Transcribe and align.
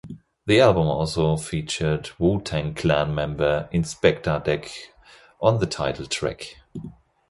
The 0.47 0.59
album 0.59 0.87
also 0.87 1.37
featured 1.37 2.09
Wu-Tang 2.17 2.73
Clan 2.73 3.13
member 3.13 3.69
Inspectah 3.71 4.43
Deck 4.43 4.67
on 5.39 5.59
the 5.59 5.67
title 5.67 6.07
track. 6.07 6.55